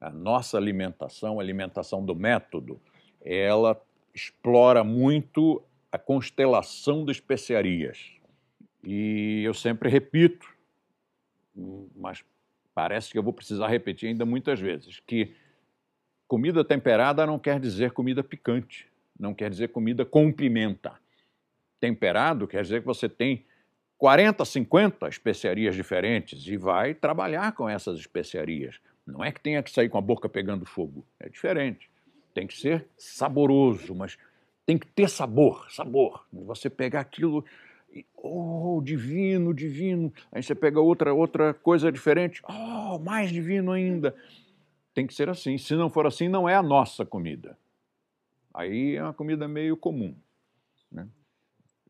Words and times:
A 0.00 0.10
nossa 0.10 0.56
alimentação, 0.56 1.38
a 1.38 1.42
alimentação 1.42 2.04
do 2.04 2.14
método, 2.14 2.80
ela 3.24 3.80
explora 4.14 4.84
muito 4.84 5.62
a 5.90 5.98
constelação 5.98 7.04
de 7.04 7.12
especiarias. 7.12 8.12
E 8.84 9.42
eu 9.44 9.54
sempre 9.54 9.88
repito, 9.88 10.48
mas 11.96 12.24
parece 12.74 13.10
que 13.10 13.18
eu 13.18 13.22
vou 13.22 13.32
precisar 13.32 13.68
repetir 13.68 14.08
ainda 14.08 14.24
muitas 14.24 14.60
vezes, 14.60 15.00
que 15.00 15.34
comida 16.28 16.64
temperada 16.64 17.26
não 17.26 17.38
quer 17.38 17.58
dizer 17.58 17.90
comida 17.90 18.22
picante, 18.22 18.86
não 19.18 19.34
quer 19.34 19.50
dizer 19.50 19.68
comida 19.68 20.04
com 20.04 20.30
pimenta. 20.32 20.92
Temperado 21.80 22.46
quer 22.46 22.62
dizer 22.62 22.80
que 22.80 22.86
você 22.86 23.08
tem 23.08 23.44
40, 23.96 24.44
50 24.44 25.08
especiarias 25.08 25.74
diferentes 25.74 26.46
e 26.46 26.56
vai 26.56 26.94
trabalhar 26.94 27.52
com 27.52 27.68
essas 27.68 27.98
especiarias. 27.98 28.80
Não 29.08 29.24
é 29.24 29.32
que 29.32 29.40
tenha 29.40 29.62
que 29.62 29.70
sair 29.70 29.88
com 29.88 29.96
a 29.96 30.02
boca 30.02 30.28
pegando 30.28 30.66
fogo, 30.66 31.04
é 31.18 31.28
diferente. 31.30 31.90
Tem 32.34 32.46
que 32.46 32.56
ser 32.56 32.86
saboroso, 32.96 33.94
mas 33.94 34.18
tem 34.66 34.76
que 34.76 34.86
ter 34.86 35.08
sabor, 35.08 35.66
sabor. 35.70 36.26
Você 36.30 36.68
pegar 36.68 37.00
aquilo 37.00 37.42
e, 37.90 38.04
oh, 38.14 38.82
divino, 38.84 39.54
divino. 39.54 40.12
Aí 40.30 40.42
você 40.42 40.54
pega 40.54 40.78
outra 40.78 41.14
outra 41.14 41.54
coisa 41.54 41.90
diferente, 41.90 42.42
oh, 42.46 42.98
mais 42.98 43.30
divino 43.30 43.72
ainda. 43.72 44.14
Tem 44.92 45.06
que 45.06 45.14
ser 45.14 45.30
assim. 45.30 45.56
Se 45.56 45.74
não 45.74 45.88
for 45.88 46.06
assim, 46.06 46.28
não 46.28 46.46
é 46.46 46.54
a 46.54 46.62
nossa 46.62 47.06
comida. 47.06 47.58
Aí 48.52 48.96
é 48.96 49.02
uma 49.02 49.14
comida 49.14 49.48
meio 49.48 49.76
comum. 49.76 50.14
Né? 50.92 51.08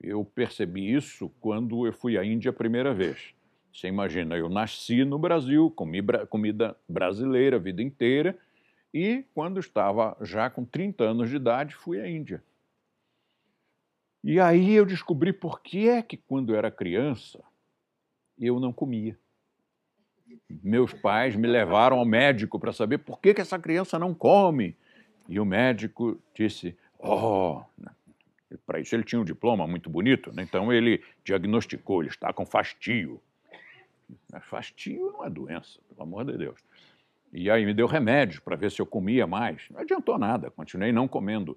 Eu 0.00 0.24
percebi 0.24 0.94
isso 0.94 1.30
quando 1.40 1.84
eu 1.84 1.92
fui 1.92 2.16
à 2.16 2.24
Índia 2.24 2.50
a 2.50 2.54
primeira 2.54 2.94
vez. 2.94 3.34
Você 3.78 3.86
imagina, 3.86 4.36
eu 4.36 4.48
nasci 4.48 5.04
no 5.04 5.20
Brasil, 5.20 5.70
comi 5.70 6.02
comida 6.28 6.76
brasileira 6.88 7.58
a 7.58 7.60
vida 7.60 7.80
inteira, 7.80 8.36
e 8.92 9.24
quando 9.32 9.60
estava 9.60 10.16
já 10.20 10.50
com 10.50 10.64
30 10.64 11.04
anos 11.04 11.30
de 11.30 11.36
idade, 11.36 11.76
fui 11.76 12.00
à 12.00 12.10
Índia. 12.10 12.42
E 14.24 14.40
aí 14.40 14.72
eu 14.72 14.84
descobri 14.84 15.32
por 15.32 15.62
que 15.62 15.88
é 15.88 16.02
que 16.02 16.16
quando 16.16 16.56
era 16.56 16.72
criança 16.72 17.40
eu 18.36 18.58
não 18.58 18.72
comia. 18.72 19.16
Meus 20.50 20.92
pais 20.92 21.36
me 21.36 21.46
levaram 21.46 22.00
ao 22.00 22.04
médico 22.04 22.58
para 22.58 22.72
saber 22.72 22.98
por 22.98 23.20
que, 23.20 23.32
que 23.32 23.40
essa 23.40 23.60
criança 23.60 23.96
não 23.96 24.12
come. 24.12 24.76
E 25.28 25.38
o 25.38 25.44
médico 25.44 26.20
disse: 26.34 26.76
Oh, 26.98 27.62
para 28.66 28.80
isso 28.80 28.92
ele 28.96 29.04
tinha 29.04 29.20
um 29.20 29.24
diploma 29.24 29.68
muito 29.68 29.88
bonito, 29.88 30.32
né? 30.32 30.42
então 30.42 30.72
ele 30.72 31.00
diagnosticou, 31.22 32.02
ele 32.02 32.10
está 32.10 32.32
com 32.32 32.44
fastio. 32.44 33.22
Mas 34.32 34.44
fastio 34.44 35.12
não 35.12 35.24
é 35.24 35.30
doença, 35.30 35.80
pelo 35.88 36.02
amor 36.02 36.24
de 36.24 36.36
Deus. 36.36 36.60
E 37.32 37.50
aí 37.50 37.64
me 37.64 37.74
deu 37.74 37.86
remédio 37.86 38.40
para 38.42 38.56
ver 38.56 38.70
se 38.70 38.80
eu 38.80 38.86
comia 38.86 39.26
mais. 39.26 39.66
Não 39.70 39.80
adiantou 39.80 40.18
nada, 40.18 40.50
continuei 40.50 40.92
não 40.92 41.06
comendo. 41.06 41.56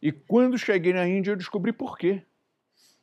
E 0.00 0.12
quando 0.12 0.58
cheguei 0.58 0.92
na 0.92 1.08
Índia, 1.08 1.30
eu 1.32 1.36
descobri 1.36 1.72
por 1.72 1.96
quê. 1.96 2.22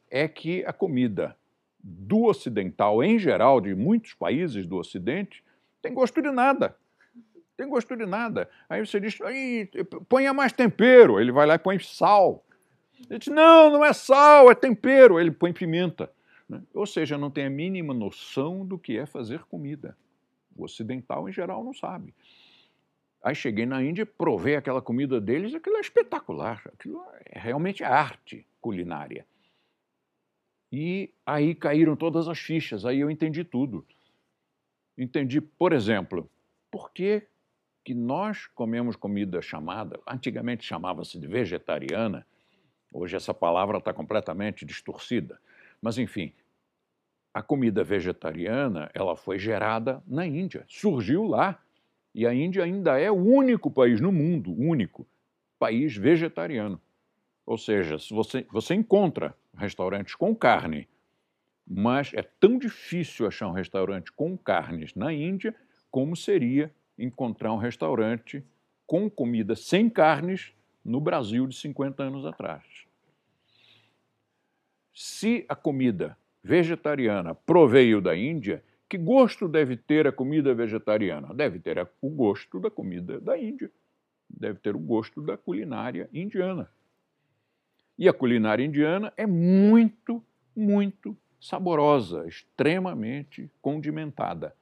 É 0.09 0.27
que 0.27 0.63
a 0.65 0.71
comida 0.71 1.35
do 1.83 2.25
ocidental, 2.25 3.03
em 3.03 3.17
geral, 3.17 3.59
de 3.59 3.73
muitos 3.73 4.13
países 4.13 4.67
do 4.67 4.77
Ocidente, 4.77 5.43
tem 5.81 5.93
gosto 5.93 6.21
de 6.21 6.31
nada. 6.31 6.75
Tem 7.57 7.67
gosto 7.67 7.95
de 7.95 8.05
nada. 8.05 8.49
Aí 8.69 8.85
você 8.85 8.99
diz, 8.99 9.17
ponha 10.07 10.33
mais 10.33 10.53
tempero. 10.53 11.19
Ele 11.19 11.31
vai 11.31 11.45
lá 11.45 11.55
e 11.55 11.59
põe 11.59 11.79
sal. 11.79 12.43
Ele 13.09 13.19
diz, 13.19 13.27
não, 13.27 13.71
não 13.71 13.83
é 13.83 13.91
sal, 13.91 14.49
é 14.49 14.55
tempero. 14.55 15.19
Ele 15.19 15.31
põe 15.31 15.51
pimenta. 15.51 16.11
Né? 16.47 16.61
Ou 16.73 16.85
seja, 16.85 17.17
não 17.17 17.31
tem 17.31 17.45
a 17.45 17.49
mínima 17.49 17.93
noção 17.93 18.65
do 18.65 18.77
que 18.77 18.97
é 18.97 19.05
fazer 19.05 19.43
comida. 19.45 19.97
O 20.55 20.63
ocidental, 20.63 21.27
em 21.27 21.31
geral, 21.31 21.63
não 21.63 21.73
sabe. 21.73 22.13
Aí 23.21 23.33
cheguei 23.33 23.65
na 23.65 23.81
Índia, 23.81 24.05
provei 24.05 24.55
aquela 24.55 24.81
comida 24.81 25.19
deles, 25.19 25.53
aquilo 25.53 25.77
é 25.77 25.81
espetacular. 25.81 26.61
Aquilo 26.73 27.03
é 27.25 27.39
realmente 27.39 27.83
arte 27.83 28.45
culinária. 28.59 29.25
E 30.71 31.11
aí 31.25 31.55
caíram 31.55 31.95
todas 31.95 32.27
as 32.27 32.39
fichas, 32.39 32.85
aí 32.85 32.99
eu 32.99 33.09
entendi 33.09 33.43
tudo. 33.43 33.85
Entendi, 34.97 35.39
por 35.39 35.71
exemplo, 35.71 36.29
por 36.69 36.91
que, 36.91 37.23
que 37.83 37.93
nós 37.93 38.47
comemos 38.47 38.95
comida 38.95 39.41
chamada, 39.41 39.99
antigamente 40.07 40.63
chamava-se 40.63 41.19
de 41.19 41.27
vegetariana, 41.27 42.25
Hoje 42.93 43.15
essa 43.15 43.33
palavra 43.33 43.79
está 43.79 43.91
completamente 43.91 44.63
distorcida. 44.63 45.41
Mas, 45.83 45.97
enfim, 45.97 46.31
a 47.33 47.41
comida 47.41 47.83
vegetariana 47.83 48.89
ela 48.93 49.17
foi 49.17 49.37
gerada 49.37 50.01
na 50.07 50.25
Índia, 50.25 50.63
surgiu 50.65 51.25
lá. 51.25 51.61
E 52.15 52.25
a 52.25 52.33
Índia 52.33 52.63
ainda 52.63 52.97
é 52.97 53.11
o 53.11 53.15
único 53.15 53.69
país 53.69 53.99
no 53.99 54.09
mundo, 54.09 54.53
único, 54.57 55.05
país 55.59 55.97
vegetariano. 55.97 56.79
Ou 57.45 57.57
seja, 57.57 57.97
você, 58.09 58.47
você 58.49 58.73
encontra 58.75 59.35
restaurantes 59.57 60.15
com 60.15 60.33
carne, 60.33 60.87
mas 61.67 62.13
é 62.13 62.21
tão 62.21 62.57
difícil 62.57 63.27
achar 63.27 63.49
um 63.49 63.53
restaurante 63.53 64.09
com 64.09 64.37
carnes 64.37 64.95
na 64.95 65.11
Índia 65.11 65.53
como 65.91 66.15
seria 66.15 66.73
encontrar 66.97 67.51
um 67.51 67.57
restaurante 67.57 68.41
com 68.87 69.09
comida 69.09 69.53
sem 69.53 69.89
carnes 69.89 70.53
no 70.85 71.01
Brasil 71.01 71.45
de 71.45 71.57
50 71.57 72.03
anos 72.03 72.25
atrás. 72.25 72.63
Se 74.93 75.45
a 75.49 75.55
comida 75.55 76.15
vegetariana 76.43 77.33
proveio 77.33 77.99
da 77.99 78.15
Índia, 78.15 78.63
que 78.87 78.97
gosto 78.97 79.47
deve 79.47 79.75
ter 79.75 80.05
a 80.07 80.11
comida 80.11 80.53
vegetariana? 80.53 81.33
Deve 81.33 81.59
ter 81.59 81.87
o 82.01 82.09
gosto 82.09 82.59
da 82.59 82.69
comida 82.69 83.19
da 83.19 83.37
Índia, 83.37 83.71
deve 84.29 84.59
ter 84.59 84.75
o 84.75 84.79
gosto 84.79 85.21
da 85.21 85.35
culinária 85.35 86.07
indiana. 86.13 86.69
E 87.97 88.07
a 88.07 88.13
culinária 88.13 88.63
indiana 88.63 89.11
é 89.17 89.25
muito, 89.25 90.23
muito 90.55 91.17
saborosa, 91.39 92.27
extremamente 92.27 93.49
condimentada, 93.61 94.55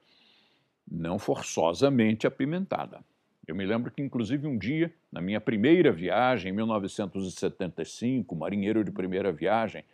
não 0.90 1.18
forçosamente 1.18 2.26
apimentada. 2.26 3.04
Eu 3.46 3.54
me 3.54 3.66
lembro 3.66 3.90
que, 3.90 4.00
inclusive, 4.00 4.46
um 4.46 4.56
dia, 4.56 4.92
na 5.10 5.20
minha 5.20 5.40
primeira 5.40 5.92
viagem, 5.92 6.52
em 6.52 6.54
1975, 6.54 8.34
marinheiro 8.36 8.84
de 8.84 8.90
primeira 8.90 9.32
viagem, 9.32 9.84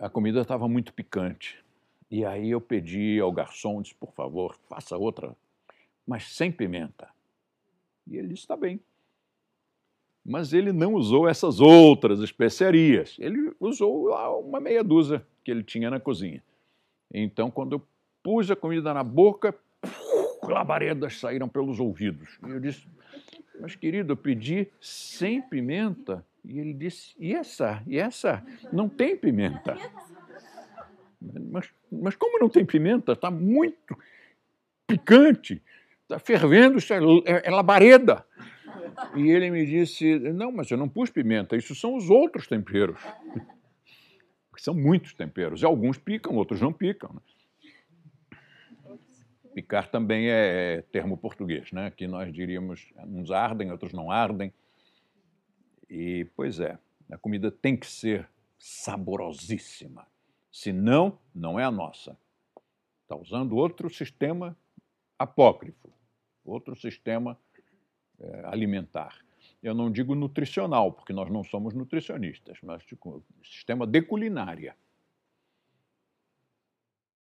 a 0.00 0.08
comida 0.08 0.40
estava 0.40 0.66
muito 0.66 0.94
picante. 0.94 1.62
E 2.10 2.24
aí 2.24 2.50
eu 2.50 2.60
pedi 2.60 3.20
ao 3.20 3.30
garçom, 3.30 3.82
disse, 3.82 3.94
por 3.94 4.12
favor, 4.12 4.56
faça 4.68 4.96
outra, 4.96 5.36
mas 6.06 6.24
sem 6.34 6.50
pimenta. 6.50 7.08
E 8.06 8.16
ele 8.16 8.28
disse, 8.28 8.42
está 8.42 8.56
bem. 8.56 8.80
Mas 10.24 10.52
ele 10.52 10.72
não 10.72 10.94
usou 10.94 11.28
essas 11.28 11.60
outras 11.60 12.20
especiarias. 12.20 13.16
Ele 13.18 13.54
usou 13.60 14.08
uma 14.40 14.58
meia 14.58 14.82
dúzia 14.82 15.24
que 15.44 15.50
ele 15.50 15.62
tinha 15.62 15.90
na 15.90 16.00
cozinha. 16.00 16.42
Então, 17.12 17.50
quando 17.50 17.76
eu 17.76 17.86
pus 18.22 18.50
a 18.50 18.56
comida 18.56 18.92
na 18.92 19.04
boca, 19.04 19.54
labaredas 20.42 21.18
saíram 21.18 21.48
pelos 21.48 21.78
ouvidos. 21.78 22.38
E 22.46 22.50
eu 22.50 22.60
disse, 22.60 22.86
mas 23.60 23.76
querido, 23.76 24.12
eu 24.12 24.16
pedi 24.16 24.68
sem 24.80 25.42
pimenta. 25.42 26.24
E 26.44 26.58
ele 26.58 26.72
disse, 26.72 27.14
e 27.18 27.34
essa? 27.34 27.82
E 27.86 27.98
essa? 27.98 28.44
Não 28.72 28.88
tem 28.88 29.16
pimenta. 29.16 29.76
Mas, 31.50 31.68
mas 31.90 32.16
como 32.16 32.38
não 32.38 32.48
tem 32.48 32.64
pimenta? 32.64 33.12
Está 33.12 33.30
muito 33.30 33.96
picante. 34.86 35.62
Está 36.02 36.18
fervendo, 36.18 36.78
é, 36.78 37.32
é, 37.32 37.48
é 37.48 37.50
labareda. 37.50 38.24
E 39.14 39.30
ele 39.30 39.50
me 39.50 39.64
disse, 39.64 40.18
não, 40.18 40.50
mas 40.50 40.70
eu 40.70 40.76
não 40.76 40.88
pus 40.88 41.10
pimenta, 41.10 41.56
isso 41.56 41.74
são 41.74 41.96
os 41.96 42.10
outros 42.10 42.46
temperos. 42.46 43.00
Porque 44.50 44.62
são 44.62 44.74
muitos 44.74 45.14
temperos. 45.14 45.62
E 45.62 45.64
alguns 45.64 45.98
picam, 45.98 46.34
outros 46.36 46.60
não 46.60 46.72
picam. 46.72 47.12
Né? 47.14 47.20
Picar 49.60 49.90
também 49.90 50.30
é 50.30 50.80
termo 50.90 51.18
português, 51.18 51.70
né? 51.70 51.90
Que 51.90 52.06
nós 52.08 52.32
diríamos, 52.32 52.90
uns 52.96 53.30
ardem, 53.30 53.70
outros 53.70 53.92
não 53.92 54.10
ardem. 54.10 54.50
E, 55.86 56.26
pois 56.34 56.58
é, 56.58 56.78
a 57.10 57.18
comida 57.18 57.50
tem 57.50 57.76
que 57.76 57.86
ser 57.86 58.26
saborosíssima. 58.58 60.06
Senão, 60.50 61.18
não 61.34 61.60
é 61.60 61.64
a 61.64 61.70
nossa. 61.70 62.16
Está 63.02 63.14
usando 63.16 63.54
outro 63.54 63.90
sistema 63.90 64.56
apócrifo, 65.18 65.92
outro 66.42 66.74
sistema 66.74 67.38
é, 68.18 68.46
alimentar. 68.46 69.14
Eu 69.62 69.74
não 69.74 69.92
digo 69.92 70.14
nutricional, 70.14 70.90
porque 70.90 71.12
nós 71.12 71.28
não 71.30 71.44
somos 71.44 71.74
nutricionistas, 71.74 72.56
mas 72.62 72.82
tipo, 72.84 73.22
sistema 73.44 73.86
de 73.86 74.00
culinária. 74.00 74.74